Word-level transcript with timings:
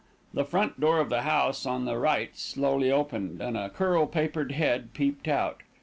The 0.33 0.45
front 0.45 0.79
door 0.79 0.97
of 0.97 1.09
the 1.09 1.21
house 1.21 1.63
on 1.63 1.85
the 1.85 1.95
right 1.99 2.35
slowly 2.35 2.91
opened, 2.91 3.39
and 3.39 3.55
a 3.55 3.69
curl 3.69 4.07
papered 4.07 4.51
head 4.53 4.95
peeped 4.95 5.27
out. 5.27 5.61